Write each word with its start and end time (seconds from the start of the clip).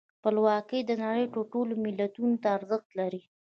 خپلواکي 0.17 0.79
د 0.85 0.91
نړۍ 1.03 1.25
ټولو 1.53 1.73
ملتونو 1.85 2.35
ته 2.43 2.47
ارزښت 2.57 2.89
لري. 2.99 3.21